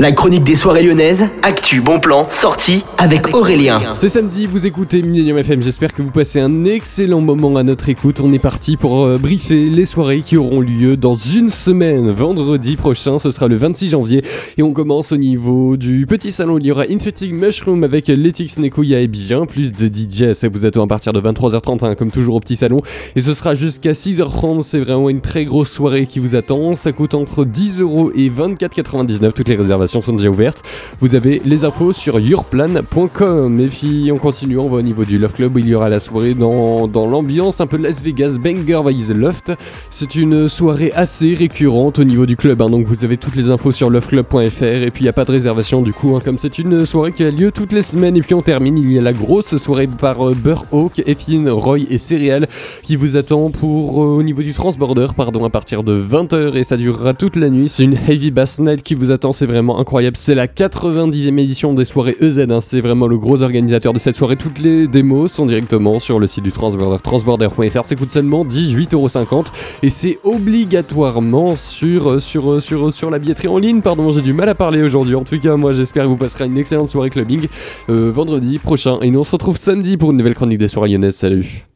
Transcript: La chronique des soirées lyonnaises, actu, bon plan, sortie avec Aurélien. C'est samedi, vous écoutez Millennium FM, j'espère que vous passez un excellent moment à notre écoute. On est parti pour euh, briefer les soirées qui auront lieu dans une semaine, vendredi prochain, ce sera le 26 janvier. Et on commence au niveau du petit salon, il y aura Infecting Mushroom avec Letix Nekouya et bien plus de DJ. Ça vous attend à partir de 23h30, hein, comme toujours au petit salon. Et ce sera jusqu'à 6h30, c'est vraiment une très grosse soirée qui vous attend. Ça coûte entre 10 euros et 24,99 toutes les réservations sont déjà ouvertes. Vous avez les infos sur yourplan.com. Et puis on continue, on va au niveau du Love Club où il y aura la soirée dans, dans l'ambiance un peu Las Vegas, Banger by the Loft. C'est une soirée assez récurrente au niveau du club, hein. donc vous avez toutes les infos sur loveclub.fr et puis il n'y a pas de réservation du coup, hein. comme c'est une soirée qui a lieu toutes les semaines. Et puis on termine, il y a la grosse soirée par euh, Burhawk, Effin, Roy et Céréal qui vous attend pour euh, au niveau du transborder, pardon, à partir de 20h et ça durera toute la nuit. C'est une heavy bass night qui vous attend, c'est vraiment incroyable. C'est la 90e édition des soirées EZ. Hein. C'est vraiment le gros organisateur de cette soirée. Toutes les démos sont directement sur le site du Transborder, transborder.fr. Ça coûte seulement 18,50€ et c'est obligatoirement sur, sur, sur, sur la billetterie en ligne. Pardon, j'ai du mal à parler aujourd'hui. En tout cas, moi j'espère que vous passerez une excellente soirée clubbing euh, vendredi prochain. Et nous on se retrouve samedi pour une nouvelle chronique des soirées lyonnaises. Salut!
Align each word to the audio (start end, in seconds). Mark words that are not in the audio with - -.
La 0.00 0.12
chronique 0.12 0.44
des 0.44 0.56
soirées 0.56 0.82
lyonnaises, 0.82 1.28
actu, 1.42 1.82
bon 1.82 2.00
plan, 2.00 2.26
sortie 2.30 2.86
avec 2.96 3.36
Aurélien. 3.36 3.82
C'est 3.92 4.08
samedi, 4.08 4.46
vous 4.46 4.64
écoutez 4.64 5.02
Millennium 5.02 5.36
FM, 5.36 5.62
j'espère 5.62 5.92
que 5.92 6.00
vous 6.00 6.10
passez 6.10 6.40
un 6.40 6.64
excellent 6.64 7.20
moment 7.20 7.54
à 7.56 7.62
notre 7.64 7.90
écoute. 7.90 8.18
On 8.20 8.32
est 8.32 8.38
parti 8.38 8.78
pour 8.78 9.04
euh, 9.04 9.18
briefer 9.18 9.68
les 9.68 9.84
soirées 9.84 10.22
qui 10.22 10.38
auront 10.38 10.62
lieu 10.62 10.96
dans 10.96 11.16
une 11.16 11.50
semaine, 11.50 12.10
vendredi 12.12 12.76
prochain, 12.76 13.18
ce 13.18 13.30
sera 13.30 13.46
le 13.46 13.56
26 13.56 13.90
janvier. 13.90 14.24
Et 14.56 14.62
on 14.62 14.72
commence 14.72 15.12
au 15.12 15.18
niveau 15.18 15.76
du 15.76 16.06
petit 16.06 16.32
salon, 16.32 16.56
il 16.56 16.64
y 16.64 16.72
aura 16.72 16.84
Infecting 16.90 17.38
Mushroom 17.38 17.84
avec 17.84 18.08
Letix 18.08 18.56
Nekouya 18.56 19.00
et 19.00 19.06
bien 19.06 19.44
plus 19.44 19.70
de 19.70 19.86
DJ. 19.86 20.32
Ça 20.32 20.48
vous 20.48 20.64
attend 20.64 20.84
à 20.84 20.86
partir 20.86 21.12
de 21.12 21.20
23h30, 21.20 21.84
hein, 21.84 21.94
comme 21.94 22.10
toujours 22.10 22.36
au 22.36 22.40
petit 22.40 22.56
salon. 22.56 22.80
Et 23.16 23.20
ce 23.20 23.34
sera 23.34 23.54
jusqu'à 23.54 23.92
6h30, 23.92 24.62
c'est 24.62 24.80
vraiment 24.80 25.10
une 25.10 25.20
très 25.20 25.44
grosse 25.44 25.70
soirée 25.70 26.06
qui 26.06 26.20
vous 26.20 26.36
attend. 26.36 26.74
Ça 26.74 26.92
coûte 26.92 27.12
entre 27.12 27.44
10 27.44 27.80
euros 27.80 28.10
et 28.14 28.30
24,99 28.30 29.32
toutes 29.32 29.48
les 29.48 29.56
réservations 29.56 29.89
sont 29.90 30.12
déjà 30.12 30.28
ouvertes. 30.30 30.62
Vous 31.00 31.14
avez 31.14 31.40
les 31.44 31.64
infos 31.64 31.92
sur 31.92 32.20
yourplan.com. 32.20 33.60
Et 33.60 33.66
puis 33.66 34.10
on 34.12 34.18
continue, 34.18 34.58
on 34.58 34.68
va 34.68 34.78
au 34.78 34.82
niveau 34.82 35.04
du 35.04 35.18
Love 35.18 35.32
Club 35.32 35.56
où 35.56 35.58
il 35.58 35.68
y 35.68 35.74
aura 35.74 35.88
la 35.88 36.00
soirée 36.00 36.34
dans, 36.34 36.86
dans 36.86 37.06
l'ambiance 37.06 37.60
un 37.60 37.66
peu 37.66 37.76
Las 37.76 38.02
Vegas, 38.02 38.36
Banger 38.40 38.80
by 38.84 39.06
the 39.06 39.16
Loft. 39.16 39.52
C'est 39.90 40.14
une 40.14 40.48
soirée 40.48 40.92
assez 40.94 41.34
récurrente 41.34 41.98
au 41.98 42.04
niveau 42.04 42.26
du 42.26 42.36
club, 42.36 42.62
hein. 42.62 42.70
donc 42.70 42.86
vous 42.86 43.04
avez 43.04 43.16
toutes 43.16 43.36
les 43.36 43.50
infos 43.50 43.72
sur 43.72 43.90
loveclub.fr 43.90 44.62
et 44.62 44.90
puis 44.90 45.00
il 45.00 45.04
n'y 45.04 45.08
a 45.08 45.12
pas 45.12 45.24
de 45.24 45.32
réservation 45.32 45.82
du 45.82 45.92
coup, 45.92 46.14
hein. 46.14 46.20
comme 46.24 46.38
c'est 46.38 46.58
une 46.58 46.86
soirée 46.86 47.12
qui 47.12 47.24
a 47.24 47.30
lieu 47.30 47.50
toutes 47.50 47.72
les 47.72 47.82
semaines. 47.82 48.16
Et 48.16 48.22
puis 48.22 48.34
on 48.34 48.42
termine, 48.42 48.78
il 48.78 48.92
y 48.92 48.98
a 48.98 49.02
la 49.02 49.12
grosse 49.12 49.56
soirée 49.56 49.86
par 49.86 50.28
euh, 50.28 50.34
Burhawk, 50.34 51.02
Effin, 51.06 51.50
Roy 51.50 51.80
et 51.90 51.98
Céréal 51.98 52.46
qui 52.82 52.96
vous 52.96 53.16
attend 53.16 53.50
pour 53.50 54.02
euh, 54.02 54.06
au 54.06 54.22
niveau 54.22 54.42
du 54.42 54.52
transborder, 54.52 55.08
pardon, 55.16 55.44
à 55.44 55.50
partir 55.50 55.82
de 55.82 56.00
20h 56.00 56.56
et 56.56 56.62
ça 56.62 56.76
durera 56.76 57.14
toute 57.14 57.36
la 57.36 57.50
nuit. 57.50 57.68
C'est 57.68 57.84
une 57.84 57.96
heavy 58.08 58.30
bass 58.30 58.58
night 58.58 58.82
qui 58.82 58.94
vous 58.94 59.10
attend, 59.10 59.32
c'est 59.32 59.46
vraiment 59.46 59.79
incroyable. 59.80 60.16
C'est 60.16 60.34
la 60.34 60.46
90e 60.46 61.38
édition 61.38 61.74
des 61.74 61.84
soirées 61.84 62.16
EZ. 62.20 62.46
Hein. 62.50 62.60
C'est 62.60 62.80
vraiment 62.80 63.06
le 63.06 63.18
gros 63.18 63.42
organisateur 63.42 63.92
de 63.92 63.98
cette 63.98 64.16
soirée. 64.16 64.36
Toutes 64.36 64.58
les 64.58 64.86
démos 64.86 65.32
sont 65.32 65.46
directement 65.46 65.98
sur 65.98 66.18
le 66.18 66.26
site 66.26 66.44
du 66.44 66.52
Transborder, 66.52 67.02
transborder.fr. 67.02 67.84
Ça 67.84 67.96
coûte 67.96 68.10
seulement 68.10 68.44
18,50€ 68.44 69.46
et 69.82 69.90
c'est 69.90 70.18
obligatoirement 70.24 71.56
sur, 71.56 72.20
sur, 72.20 72.62
sur, 72.62 72.92
sur 72.92 73.10
la 73.10 73.18
billetterie 73.18 73.48
en 73.48 73.58
ligne. 73.58 73.80
Pardon, 73.80 74.10
j'ai 74.10 74.22
du 74.22 74.32
mal 74.32 74.48
à 74.48 74.54
parler 74.54 74.82
aujourd'hui. 74.82 75.14
En 75.14 75.24
tout 75.24 75.38
cas, 75.40 75.56
moi 75.56 75.72
j'espère 75.72 76.04
que 76.04 76.08
vous 76.08 76.16
passerez 76.16 76.46
une 76.46 76.58
excellente 76.58 76.88
soirée 76.88 77.10
clubbing 77.10 77.48
euh, 77.88 78.10
vendredi 78.10 78.58
prochain. 78.58 78.98
Et 79.00 79.10
nous 79.10 79.20
on 79.20 79.24
se 79.24 79.32
retrouve 79.32 79.56
samedi 79.56 79.96
pour 79.96 80.10
une 80.10 80.18
nouvelle 80.18 80.34
chronique 80.34 80.58
des 80.58 80.68
soirées 80.68 80.90
lyonnaises. 80.90 81.16
Salut! 81.16 81.66